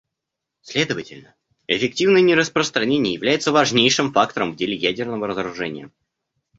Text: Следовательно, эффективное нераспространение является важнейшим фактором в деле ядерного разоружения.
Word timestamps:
Следовательно, 0.61 1.35
эффективное 1.67 2.21
нераспространение 2.23 3.13
является 3.13 3.51
важнейшим 3.51 4.11
фактором 4.11 4.53
в 4.53 4.55
деле 4.55 4.73
ядерного 4.75 5.27
разоружения. 5.27 5.91